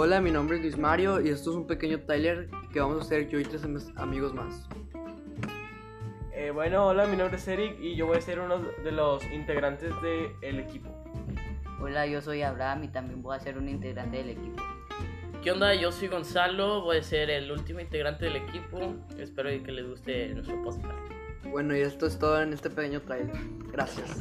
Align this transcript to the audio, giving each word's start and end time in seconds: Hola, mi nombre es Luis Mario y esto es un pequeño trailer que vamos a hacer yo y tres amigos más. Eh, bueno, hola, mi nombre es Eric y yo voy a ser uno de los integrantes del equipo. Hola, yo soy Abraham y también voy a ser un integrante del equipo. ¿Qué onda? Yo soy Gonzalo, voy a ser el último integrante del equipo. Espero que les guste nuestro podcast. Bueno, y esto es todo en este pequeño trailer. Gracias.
Hola, 0.00 0.20
mi 0.20 0.30
nombre 0.30 0.58
es 0.58 0.62
Luis 0.62 0.78
Mario 0.78 1.20
y 1.20 1.28
esto 1.28 1.50
es 1.50 1.56
un 1.56 1.66
pequeño 1.66 2.00
trailer 2.02 2.48
que 2.72 2.78
vamos 2.78 2.98
a 2.98 3.00
hacer 3.00 3.28
yo 3.28 3.40
y 3.40 3.42
tres 3.42 3.64
amigos 3.96 4.32
más. 4.32 4.68
Eh, 6.32 6.52
bueno, 6.52 6.86
hola, 6.86 7.04
mi 7.06 7.16
nombre 7.16 7.36
es 7.36 7.48
Eric 7.48 7.80
y 7.80 7.96
yo 7.96 8.06
voy 8.06 8.18
a 8.18 8.20
ser 8.20 8.38
uno 8.38 8.58
de 8.60 8.92
los 8.92 9.24
integrantes 9.32 9.92
del 10.00 10.60
equipo. 10.60 10.88
Hola, 11.80 12.06
yo 12.06 12.22
soy 12.22 12.42
Abraham 12.42 12.84
y 12.84 12.88
también 12.92 13.22
voy 13.22 13.34
a 13.34 13.40
ser 13.40 13.58
un 13.58 13.68
integrante 13.68 14.18
del 14.18 14.30
equipo. 14.30 14.62
¿Qué 15.42 15.50
onda? 15.50 15.74
Yo 15.74 15.90
soy 15.90 16.06
Gonzalo, 16.06 16.82
voy 16.82 16.98
a 16.98 17.02
ser 17.02 17.28
el 17.30 17.50
último 17.50 17.80
integrante 17.80 18.26
del 18.26 18.36
equipo. 18.36 18.94
Espero 19.18 19.50
que 19.64 19.72
les 19.72 19.84
guste 19.84 20.28
nuestro 20.28 20.62
podcast. 20.62 20.96
Bueno, 21.50 21.76
y 21.76 21.80
esto 21.80 22.06
es 22.06 22.16
todo 22.16 22.40
en 22.40 22.52
este 22.52 22.70
pequeño 22.70 23.02
trailer. 23.02 23.34
Gracias. 23.72 24.20